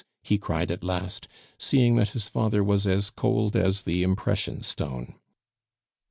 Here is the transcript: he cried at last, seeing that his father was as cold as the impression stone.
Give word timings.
he 0.23 0.39
cried 0.39 0.71
at 0.71 0.83
last, 0.83 1.27
seeing 1.59 1.95
that 1.95 2.09
his 2.13 2.25
father 2.25 2.63
was 2.63 2.87
as 2.87 3.11
cold 3.11 3.55
as 3.55 3.83
the 3.83 4.01
impression 4.01 4.63
stone. 4.63 5.13